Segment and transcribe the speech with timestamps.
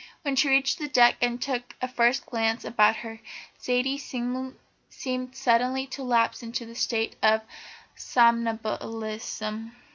[0.23, 3.19] When she reached the deck and took a first glance about her,
[3.61, 7.41] Zaidie seemed suddenly to lapse into a state of
[7.95, 9.75] somnambulism.